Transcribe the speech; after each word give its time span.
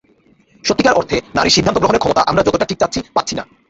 সত্যিকার 0.63 0.97
অর্থে, 0.99 1.17
নারীর 1.35 1.55
সিদ্ধান্ত 1.55 1.77
গ্রহণের 1.79 2.01
ক্ষমতা 2.01 2.21
আমরা 2.27 2.43
যতটা 2.43 2.65
ঠিক 2.65 2.79
চাচ্ছি, 2.79 2.99
পাচ্ছি 3.15 3.33
না। 3.35 3.43